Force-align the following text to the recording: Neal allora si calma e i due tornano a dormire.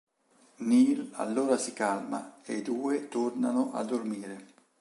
Neal 0.61 1.09
allora 1.13 1.59
si 1.59 1.73
calma 1.73 2.37
e 2.41 2.55
i 2.55 2.61
due 2.63 3.07
tornano 3.07 3.71
a 3.73 3.83
dormire. 3.83 4.47